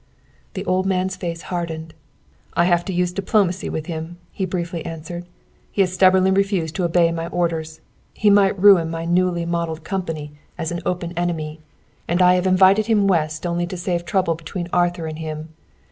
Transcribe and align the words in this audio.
Then 0.55 0.63
the 0.63 0.65
old 0.67 0.87
man's 0.87 1.15
face 1.15 1.43
hardened. 1.53 1.93
"I 2.55 2.65
have 2.65 2.83
to 2.85 2.91
use 2.91 3.13
diplomacy 3.13 3.69
with 3.69 3.85
him," 3.85 4.17
he 4.31 4.47
briefly 4.47 4.83
answered. 4.83 5.27
"He 5.71 5.81
has 5.81 5.93
stubbornly 5.93 6.31
refused 6.31 6.73
to 6.77 6.85
obey 6.85 7.11
my 7.11 7.27
orders. 7.27 7.81
He 8.15 8.31
might 8.31 8.59
ruin 8.59 8.89
my 8.89 9.05
newly 9.05 9.45
modelled 9.45 9.83
company 9.83 10.31
as 10.57 10.71
an 10.71 10.79
open 10.87 11.13
enemy. 11.15 11.59
And 12.07 12.19
I 12.19 12.33
have 12.33 12.47
invited 12.47 12.87
him 12.87 13.05
West 13.05 13.45
only 13.45 13.67
to 13.67 13.77
save 13.77 14.03
trouble 14.03 14.33
between 14.33 14.69
Arthur 14.73 15.05
and 15.05 15.19
him. 15.19 15.49